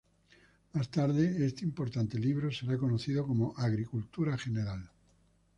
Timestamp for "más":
0.73-0.89